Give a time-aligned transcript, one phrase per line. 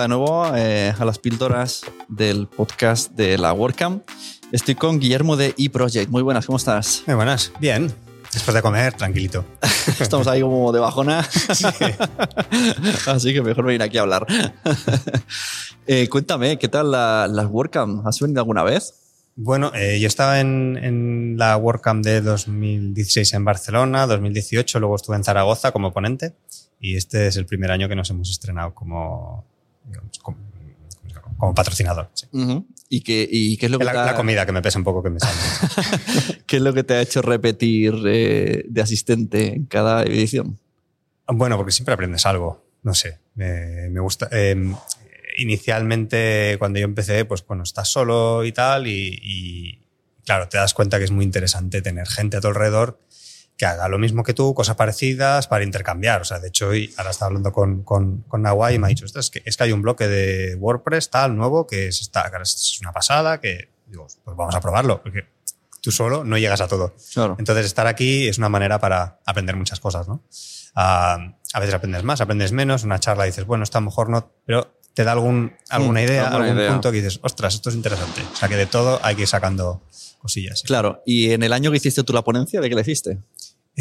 [0.00, 4.02] De nuevo eh, a las píldoras del podcast de la WordCamp.
[4.50, 6.10] Estoy con Guillermo de eProject.
[6.10, 7.02] Muy buenas, ¿cómo estás?
[7.06, 7.92] Muy buenas, bien.
[8.32, 9.44] Después de comer, tranquilito.
[10.00, 11.20] Estamos ahí como de bajona.
[13.06, 14.26] Así que mejor venir aquí a hablar.
[15.86, 18.06] eh, cuéntame, ¿qué tal la, las WordCamp?
[18.06, 18.94] ¿Has venido alguna vez?
[19.36, 25.16] Bueno, eh, yo estaba en, en, la WordCamp de 2016 en Barcelona, 2018, luego estuve
[25.16, 26.34] en Zaragoza como ponente
[26.80, 29.44] y este es el primer año que nos hemos estrenado como,
[29.84, 30.38] digamos, como,
[31.36, 32.10] como patrocinador.
[32.14, 32.26] Sí.
[32.32, 32.66] Uh -huh.
[32.88, 34.04] ¿Y, qué, ¿Y qué es lo que la, te ha...
[34.06, 35.38] la comida que me pesa un poco que me sale.
[36.46, 40.58] ¿Qué es lo que te ha hecho repetir eh, de asistente en cada edición?
[41.28, 42.64] Bueno, porque siempre aprendes algo.
[42.82, 44.28] No sé, me, me gusta.
[44.32, 44.56] Eh,
[45.38, 49.86] inicialmente, cuando yo empecé, pues bueno, estás solo y tal, y, y,
[50.24, 52.98] claro, te das cuenta que es muy interesante tener gente a tu alrededor
[53.60, 56.22] que haga lo mismo que tú, cosas parecidas para intercambiar.
[56.22, 58.88] O sea, de hecho, hoy ahora estaba hablando con, con, con Nawai y me ha
[58.88, 62.32] dicho, es que, es que hay un bloque de WordPress tal, nuevo, que es, está,
[62.40, 65.26] es una pasada, que digo, pues vamos a probarlo, porque
[65.82, 66.94] tú solo no llegas a todo.
[67.12, 67.36] Claro.
[67.38, 70.22] Entonces, estar aquí es una manera para aprender muchas cosas, ¿no?
[70.74, 74.72] Uh, a veces aprendes más, aprendes menos, una charla dices, bueno, está mejor no, pero
[74.94, 76.72] te da algún, alguna idea, alguna algún idea.
[76.72, 78.22] punto que dices, ostras, esto es interesante.
[78.32, 79.82] O sea, que de todo hay que ir sacando
[80.18, 80.60] cosillas.
[80.60, 80.66] ¿sí?
[80.66, 81.02] Claro.
[81.04, 83.18] ¿Y en el año que hiciste tú la ponencia, de qué le hiciste?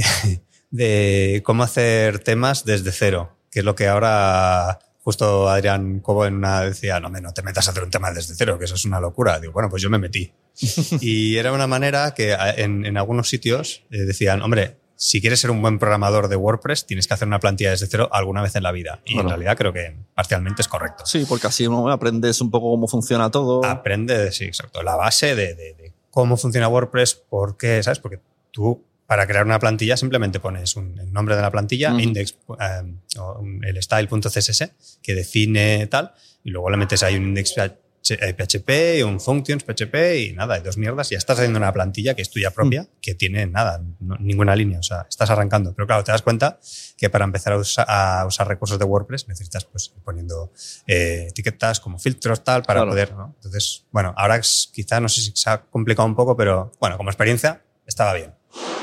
[0.72, 4.80] de cómo hacer temas desde cero, que es lo que ahora
[5.10, 8.36] justo Adrián Cobo en una decía, no, no te metas a hacer un tema desde
[8.36, 9.40] cero, que eso es una locura.
[9.40, 10.32] Digo, bueno, pues yo me metí.
[11.02, 15.50] y era una manera que en, en algunos sitios eh, decían, hombre, si quieres ser
[15.50, 18.64] un buen programador de WordPress, tienes que hacer una plantilla desde cero alguna vez en
[18.64, 19.02] la vida.
[19.06, 19.30] Y bueno.
[19.30, 21.06] en realidad creo que parcialmente es correcto.
[21.06, 23.66] Sí, porque así aprendes un poco cómo funciona todo.
[23.66, 24.84] Aprende, sí, exacto.
[24.84, 28.00] La base de, de, de cómo funciona WordPress, por qué, ¿sabes?
[28.00, 28.20] Porque
[28.52, 32.04] tú para crear una plantilla simplemente pones un, el nombre de la plantilla, uh -huh.
[32.04, 34.70] index, um, o el style.css,
[35.02, 37.56] que define tal, y luego le metes ahí un index
[38.04, 42.14] PHP, un functions PHP y nada, y dos mierdas, y ya estás haciendo una plantilla
[42.14, 42.90] que es tuya propia, -huh.
[43.02, 45.74] que tiene nada, no, ninguna línea, o sea, estás arrancando.
[45.74, 46.60] Pero claro, te das cuenta
[46.96, 50.54] que para empezar a, usa, a usar recursos de WordPress necesitas pues ir poniendo
[50.86, 52.92] eh, etiquetas como filtros, tal, para claro.
[52.92, 53.34] poder, ¿no?
[53.38, 54.40] Entonces, bueno, ahora
[54.72, 58.39] quizá no sé si se ha complicado un poco, pero bueno, como experiencia estaba bien.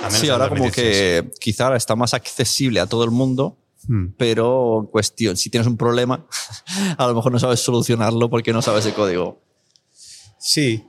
[0.08, 4.14] Sí, ahora como que quizá está más accesible a todo el mundo, hmm.
[4.16, 6.26] pero en cuestión, si tienes un problema,
[6.98, 9.42] a lo mejor no sabes solucionarlo porque no sabes el código.
[10.38, 10.84] Sí,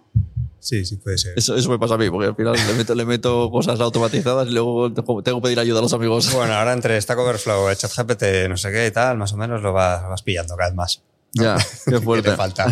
[0.59, 1.33] sí, sí puede ser.
[1.35, 4.47] Eso, eso me pasa a mí, porque al final le, meto, le meto cosas automatizadas
[4.47, 6.31] y luego tengo que pedir ayuda a los amigos.
[6.33, 9.73] Bueno, ahora entre Stack Overflow, ChatGPT, no sé qué y tal, más o menos lo
[9.73, 11.03] vas, vas pillando cada vez más.
[11.33, 12.29] Ya, qué fuerte.
[12.31, 12.65] te falta.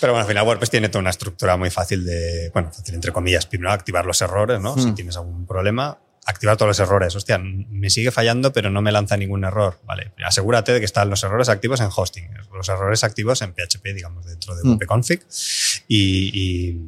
[0.00, 3.12] Pero bueno, al final WordPress tiene toda una estructura muy fácil de, bueno, fácil entre
[3.12, 4.76] comillas, primero activar los errores, ¿no?
[4.78, 7.14] Si tienes algún problema, activar todos los errores.
[7.14, 9.80] Hostia, me sigue fallando, pero no me lanza ningún error.
[9.84, 13.92] Vale, asegúrate de que están los errores activos en hosting, los errores activos en PHP,
[13.94, 14.78] digamos, dentro de Mm.
[14.78, 15.20] wp-config.
[15.88, 16.80] Y, y,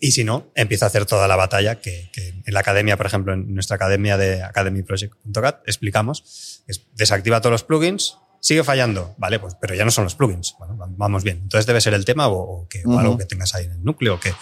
[0.00, 3.06] y, si no, empieza a hacer toda la batalla que, que, en la academia, por
[3.06, 9.38] ejemplo, en nuestra academia de academyproject.cat explicamos, es desactiva todos los plugins, sigue fallando, vale,
[9.38, 11.38] pues, pero ya no son los plugins, bueno, vamos bien.
[11.42, 12.98] Entonces debe ser el tema o, o, que, uh -huh.
[13.00, 14.34] algo que tengas ahí en el núcleo, que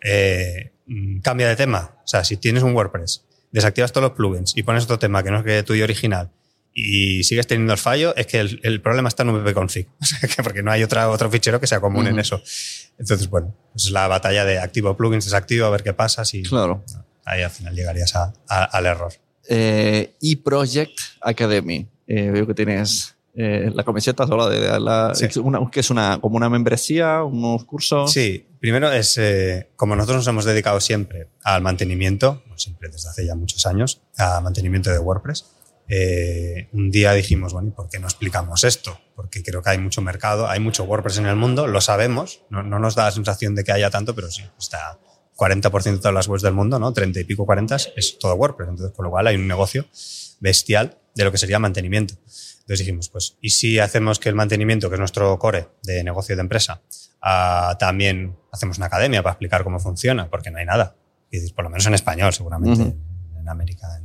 [0.00, 0.72] eh,
[1.20, 1.96] cambia de tema.
[2.04, 5.30] O sea, si tienes un WordPress, desactivas todos los plugins y pones otro tema que
[5.32, 6.30] no es que tuyo original
[6.72, 10.28] y sigues teniendo el fallo, es que el, el problema está en wp-config, o sea,
[10.28, 12.12] que porque no hay otra, otro fichero que sea común uh -huh.
[12.12, 12.40] en eso.
[12.98, 16.24] Entonces, bueno, es la batalla de activo plugins, desactivo, a ver qué pasa.
[16.24, 16.84] Si, claro.
[17.24, 19.12] Ahí al final llegarías a, a, al error.
[19.48, 21.88] Eh, y Project Academy.
[22.06, 25.26] Eh, veo que tienes eh, la camiseta de, la, sí.
[25.40, 28.12] una, que es una, como una membresía, unos cursos.
[28.12, 33.26] Sí, primero es, eh, como nosotros nos hemos dedicado siempre al mantenimiento, siempre desde hace
[33.26, 35.46] ya muchos años, a mantenimiento de WordPress,
[35.88, 38.98] eh, un día dijimos, bueno, ¿y por qué no explicamos esto?
[39.16, 42.62] Porque creo que hay mucho mercado, hay mucho WordPress en el mundo, lo sabemos, no,
[42.62, 44.98] no nos da la sensación de que haya tanto, pero sí, está
[45.36, 46.92] 40% de todas las webs del mundo, ¿no?
[46.92, 48.68] 30 y pico, 40 es todo WordPress.
[48.68, 49.86] Entonces, con lo cual hay un negocio
[50.40, 52.14] bestial de lo que sería mantenimiento.
[52.64, 56.34] Entonces dijimos, pues, ¿y si hacemos que el mantenimiento, que es nuestro core de negocio
[56.34, 56.82] de empresa,
[57.20, 60.28] ah, también hacemos una academia para explicar cómo funciona?
[60.30, 60.96] Porque no hay nada.
[61.30, 62.82] Y por lo menos en español, seguramente,
[63.38, 64.04] en, América, en,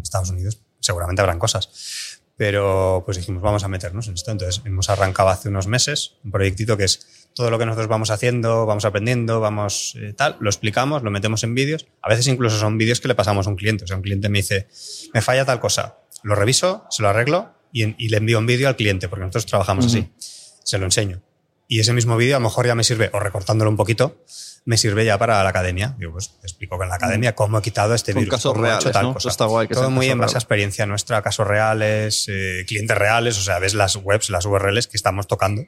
[0.00, 2.20] Estados Unidos, seguramente habrán cosas.
[2.36, 4.30] Pero pues dijimos, vamos a meternos en esto.
[4.30, 8.10] Entonces hemos arrancado hace unos meses un proyectito que es todo lo que nosotros vamos
[8.10, 11.86] haciendo, vamos aprendiendo, vamos eh, tal, lo explicamos, lo metemos en vídeos.
[12.02, 13.84] A veces incluso son vídeos que le pasamos a un cliente.
[13.84, 14.68] O sea, un cliente me dice,
[15.12, 18.76] me falla tal cosa, lo reviso, se lo arreglo y, le envío un vídeo al
[18.76, 20.10] cliente, porque nosotros trabajamos así.
[20.18, 21.22] Se lo enseño.
[21.68, 24.24] Y ese mismo vídeo a lo mejor ya me sirve, o recortándolo un poquito,
[24.64, 25.94] me sirve ya para la academia.
[25.98, 28.30] Digo, pues explico en la academia cómo he quitado este virus.
[28.30, 29.28] casos reales, tal cosa.
[29.28, 33.42] Está guay Todo muy en base a experiencia nuestra, casos reales, eh, clientes reales, o
[33.42, 35.62] sea, ves las webs, las URLs que estamos tocando.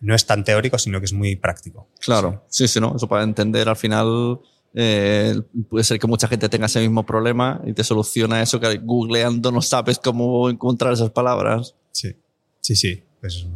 [0.00, 1.88] No es tan teórico, sino que es muy práctico.
[2.00, 2.94] Claro, sí, sí, ¿no?
[2.96, 4.40] Eso para entender al final
[4.74, 8.78] eh, puede ser que mucha gente tenga ese mismo problema y te soluciona eso que
[8.78, 11.74] googleando no sabes cómo encontrar esas palabras.
[11.92, 12.16] Sí,
[12.60, 13.04] sí, sí.
[13.20, 13.46] Pues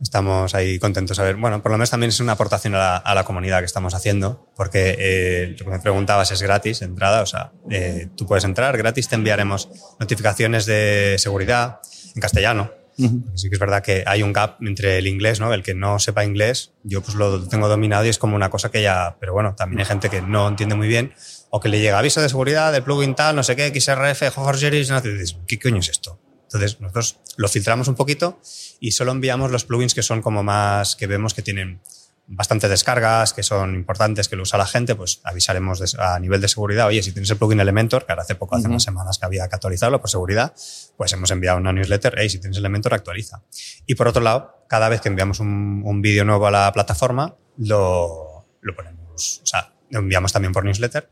[0.00, 1.36] estamos ahí contentos a ver.
[1.36, 4.96] Bueno, por lo menos también es una aportación a la, comunidad que estamos haciendo, porque
[4.98, 9.08] eh, lo que me preguntabas es gratis, entrada, o sea, eh, tú puedes entrar gratis,
[9.08, 9.68] te enviaremos
[9.98, 11.80] notificaciones de seguridad
[12.14, 15.52] en castellano Sí que es verdad que hay un gap entre el inglés, ¿no?
[15.52, 18.70] El que no sepa inglés, yo pues lo tengo dominado y es como una cosa
[18.70, 19.16] que ya...
[19.20, 21.12] Pero bueno, también hay gente que no entiende muy bien
[21.50, 24.84] o que le llega aviso de seguridad del plugin tal, no sé qué, XRF, Jorge
[24.88, 25.02] no
[25.46, 26.18] ¿qué coño es esto?
[26.44, 28.40] Entonces nosotros lo filtramos un poquito
[28.80, 31.80] y solo enviamos los plugins que son como más, que vemos que tienen
[32.28, 36.48] bastante descargas, que son importantes, que lo usa la gente, pues avisaremos a nivel de
[36.48, 36.86] seguridad.
[36.86, 39.48] Oye, si tienes el plugin Elementor, que ahora hace poco, hace unas semanas que había
[39.48, 40.54] que actualizarlo por seguridad,
[40.96, 43.42] pues hemos enviado una newsletter, hey, si tienes Elementor, actualiza.
[43.86, 47.36] Y por otro lado, cada vez que enviamos un, un vídeo nuevo a la plataforma,
[47.58, 51.08] lo, lo ponemos, o sea, lo enviamos también por newsletter,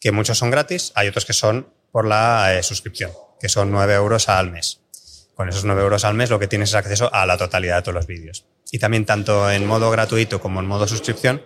[0.00, 3.94] que muchos son gratis, hay otros que son por la eh, suscripción, que son 9
[3.94, 4.82] euros al mes.
[5.34, 7.82] Con esos 9 euros al mes lo que tienes es acceso a la totalidad de
[7.82, 8.46] todos los vídeos.
[8.72, 11.42] Y también tanto en modo gratuito como en modo suscripción,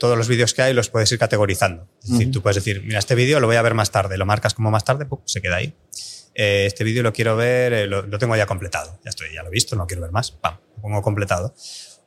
[0.00, 1.88] todos los vídeos que hay los puedes ir categorizando.
[2.02, 4.26] Es decir, tú puedes decir, mira, este vídeo lo voy a ver más tarde, lo
[4.26, 5.74] marcas como más tarde, se queda ahí.
[6.34, 9.48] Eh, este vídeo lo quiero ver, eh, lo, tengo ya completado, ya estoy, ya lo
[9.48, 11.54] he visto, no quiero ver más, pam, lo pongo completado.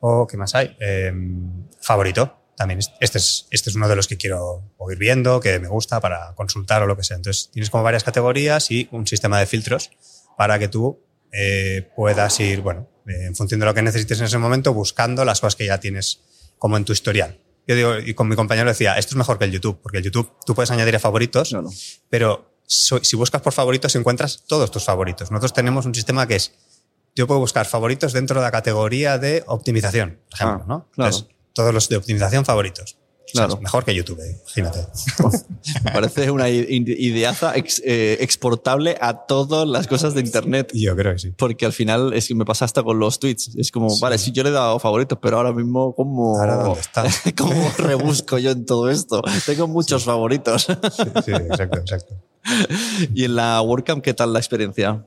[0.02, 0.76] O, ¿qué más hay?
[0.80, 5.60] Em, favorito, también este es, este es uno de los que quiero ir viendo, que
[5.60, 7.16] me gusta para consultar o lo que sea.
[7.16, 9.92] Entonces, tienes como varias categorías y un sistema de filtros
[10.38, 11.00] para que tú
[11.32, 15.42] eh, puedas ir, bueno, en función de lo que necesites en ese momento, buscando las
[15.42, 16.22] cosas que ya tienes
[16.58, 17.40] como en tu historial.
[17.68, 20.04] Yo digo, y con mi compañero decía, esto es mejor que el YouTube, porque el
[20.04, 21.56] YouTube tú puedes añadir a favoritos,
[22.10, 25.32] pero si buscas por favoritos encuentras todos tus favoritos.
[25.32, 26.54] Nosotros tenemos un sistema que es,
[27.16, 30.88] yo puedo buscar favoritos dentro de la categoría de optimización, por ejemplo, ah, ¿no?
[30.92, 31.18] Claro.
[31.54, 32.97] todos los de optimización favoritos.
[33.32, 33.58] Claro.
[33.58, 34.88] mejor que YouTube, eh, imagínate.
[35.84, 40.72] Me parece una ideaza eh, exportable a todas las cosas de Internet.
[40.74, 41.34] Yo creo que sí.
[41.38, 43.56] Porque al final es que me pasa hasta con los tweets.
[43.58, 46.80] Es como, vale, sí, yo le he dado favoritos, pero ahora mismo, ¿cómo, ¿Ahora dónde
[46.80, 47.04] está?
[47.38, 49.22] ¿cómo rebusco yo en todo esto?
[49.46, 50.64] Tengo muchos favoritos.
[50.64, 52.16] Sí, sí, exacto, exacto.
[53.14, 55.06] ¿Y en la WordCamp qué tal la experiencia?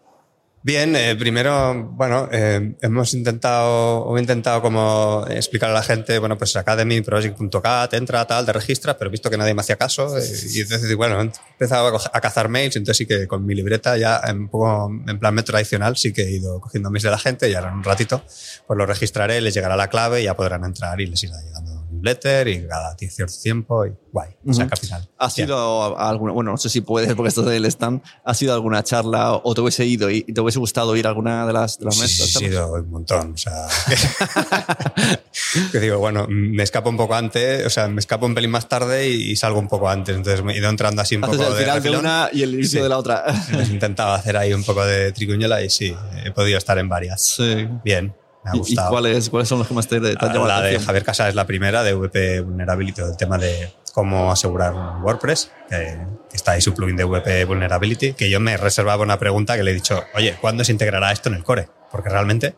[0.63, 6.37] Bien, eh, primero, bueno, eh, hemos intentado, o intentado como explicar a la gente, bueno,
[6.37, 10.23] pues academyproject.cat, entra, tal, te registras, pero he visto que nadie me hacía caso, eh,
[10.53, 14.21] y entonces, bueno, he empezado a, cazar mails, entonces sí que con mi libreta ya
[14.31, 17.55] un poco en plan tradicional sí que he ido cogiendo mails de la gente y
[17.55, 18.23] ahora en un ratito
[18.67, 21.70] pues lo registraré, les llegará la clave y ya podrán entrar y les irá llegando
[22.01, 24.31] newsletter y cada cierto tiempo y guay.
[24.47, 25.09] O sea, que al final.
[25.19, 28.83] ¿Ha sido alguna, bueno, no sé si puedes porque esto del stand, ¿ha sido alguna
[28.83, 31.85] charla o te hubiese ido y te hubiese gustado ir a alguna de las, de
[31.85, 32.29] las mesas?
[32.29, 33.33] Sí, ha sido un montón.
[33.33, 33.67] O sea,
[35.73, 38.69] que digo, bueno, me escapo un poco antes, o sea, me escapo un pelín más
[38.69, 40.17] tarde y, salgo un poco antes.
[40.17, 42.83] Entonces me he ido entrando así un poco el final de, una y el inicio
[42.83, 43.25] de la otra.
[43.53, 47.23] He intentado hacer ahí un poco de tricuñela y sí, he podido estar en varias.
[47.23, 47.69] Sí.
[47.85, 48.15] Bien.
[48.55, 51.35] ¿Y cuáles, cuáles son los que más te, te han La de Javier Casa es
[51.35, 55.51] la primera de VP Vulnerability, el tema de cómo asegurar un WordPress,
[56.33, 59.73] está ahí su plugin de VP Vulnerability, que yo me reservaba una pregunta que le
[59.73, 61.69] he dicho, oye, ¿cuándo se integrará esto en el core?
[61.91, 62.55] Porque realmente,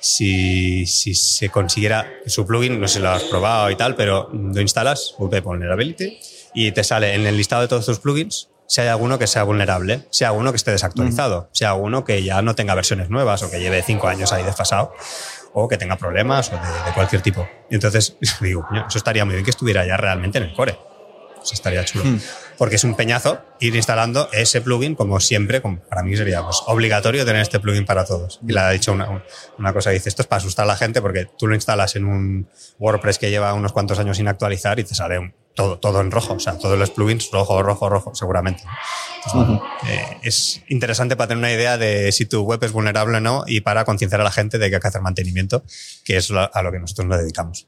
[0.00, 4.28] si, si se consiguiera su plugin, no sé si lo has probado y tal, pero
[4.32, 6.18] lo instalas, VP Vulnerability,
[6.54, 9.42] y te sale en el listado de todos tus plugins si hay alguno que sea
[9.42, 13.10] vulnerable, si hay alguno que esté desactualizado, si hay alguno que ya no tenga versiones
[13.10, 14.94] nuevas o que lleve cinco años ahí desfasado
[15.52, 17.46] o que tenga problemas o de, cualquier tipo.
[17.68, 20.78] Y entonces digo, eso estaría muy bien que estuviera ya realmente en el core.
[21.36, 22.04] Pues estaría chulo.
[22.04, 22.18] Hmm.
[22.56, 26.62] Porque es un peñazo ir instalando ese plugin, como siempre, como para mí sería pues,
[26.66, 28.40] obligatorio tener este plugin para todos.
[28.48, 29.22] Y le ha dicho una,
[29.58, 32.06] una cosa, dice, esto es para asustar a la gente porque tú lo instalas en
[32.06, 32.48] un
[32.78, 36.10] WordPress que lleva unos cuantos años sin actualizar y te sale un, todo, todo en
[36.10, 38.62] rojo, o sea, todos los plugins rojo, rojo, rojo, seguramente.
[39.88, 43.44] Eh, es interesante para tener una idea de si tu web es vulnerable o no
[43.46, 45.62] y para concienciar a la gente de que hay que hacer mantenimiento,
[46.04, 47.66] que es a lo que nosotros nos dedicamos.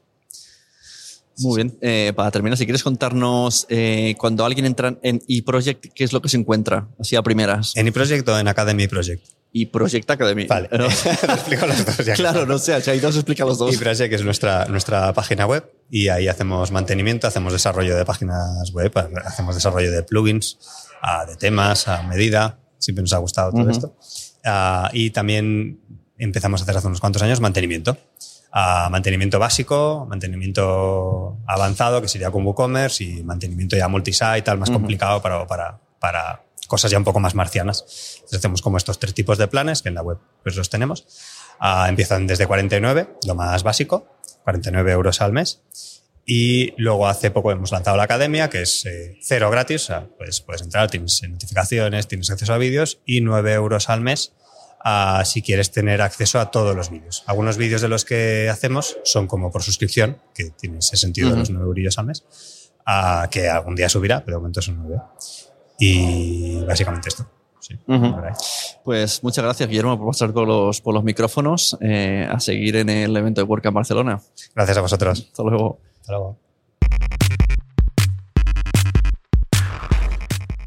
[1.37, 1.77] Muy bien.
[1.81, 6.21] Eh, para terminar, si quieres contarnos eh, cuando alguien entra en eProject, ¿qué es lo
[6.21, 6.87] que se encuentra?
[6.99, 7.75] Así a primeras.
[7.75, 9.25] ¿En eProject o en Academy Project?
[9.55, 10.45] eProject Academy.
[10.45, 11.95] Vale, te explico los dos.
[12.15, 13.73] claro, no sé, dos, explica los dos.
[13.73, 18.91] eProject es nuestra, nuestra página web y ahí hacemos mantenimiento, hacemos desarrollo de páginas web,
[19.25, 20.57] hacemos desarrollo de plugins,
[21.27, 22.59] de temas, a medida.
[22.77, 23.95] Siempre nos ha gustado todo esto.
[24.43, 25.79] Ah, y también
[26.17, 27.97] empezamos a hacer hace unos cuantos años mantenimiento
[28.57, 34.69] a mantenimiento básico, mantenimiento avanzado, que sería con WooCommerce, y mantenimiento ya multisite, tal, más
[34.69, 38.15] complicado para, para, para, cosas ya un poco más marcianas.
[38.15, 41.05] Entonces hacemos como estos tres tipos de planes, que en la web pues los tenemos.
[41.59, 45.61] Ah, empiezan desde 49, lo más básico, 49 euros al mes.
[46.25, 50.07] Y luego hace poco hemos lanzado la academia, que es eh, cero gratis, o sea,
[50.17, 54.33] pues puedes entrar, tienes notificaciones, tienes acceso a vídeos y 9 euros al mes
[55.23, 57.23] si quieres tener acceso a todos los vídeos.
[57.25, 61.37] Algunos vídeos de los que hacemos son como por suscripción, que tiene ese sentido de
[61.37, 62.23] los 9 euros al mes,
[63.31, 65.01] que algún día subirá, pero de momento son 9.
[65.79, 67.27] Y básicamente esto.
[68.83, 72.89] Pues muchas gracias, Guillermo, por pasar por los, por los micrófonos eh, a seguir en
[72.89, 74.21] el evento de WordCamp Barcelona.
[74.53, 75.27] Gracias a vosotros.
[75.31, 75.79] Hasta luego.
[76.01, 76.37] Hasta luego.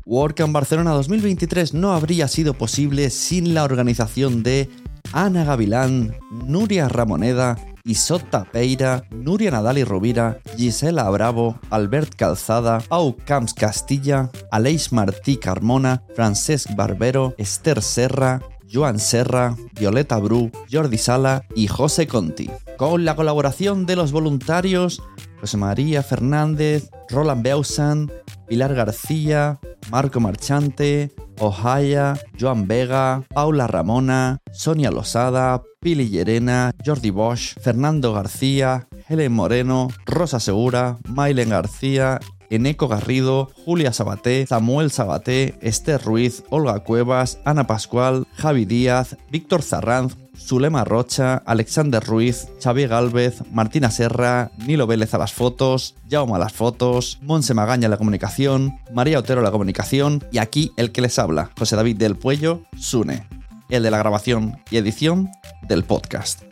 [0.05, 4.69] WordCamp Barcelona 2023 no habría sido posible sin la organización de
[5.13, 7.57] Ana Gavilán, Nuria Ramoneda,
[7.89, 15.39] Isota Peira, Nuria Nadal y Rovira, Gisela Bravo, Albert Calzada, Pau Camps Castilla, Aleix Martí
[15.39, 22.51] Carmona, Francesc Barbero, Esther Serra, Joan Serra, Violeta Bru, Jordi Sala y José Conti.
[22.77, 25.03] Con la colaboración de los voluntarios
[25.41, 28.13] José María Fernández, Roland Beausan,
[28.47, 37.55] Pilar García, Marco Marchante, Ohaya, Joan Vega, Paula Ramona, Sonia Losada, Pili Llerena, Jordi Bosch,
[37.61, 46.03] Fernando García, Helen Moreno, Rosa Segura, Mailen García, Eneco Garrido, Julia Sabaté, Samuel Sabaté, Esther
[46.03, 53.43] Ruiz, Olga Cuevas, Ana Pascual, Javi Díaz, Víctor Zarranz, Zulema Rocha, Alexander Ruiz, Xavier Galvez,
[53.53, 57.99] Martina Serra, Nilo Vélez a las fotos, Jaume a las fotos, Monse Magaña a la
[57.99, 62.17] comunicación, María Otero a la comunicación y aquí el que les habla, José David del
[62.17, 63.27] Puello, Sune,
[63.69, 65.31] el de la grabación y edición
[65.69, 66.48] del podcast.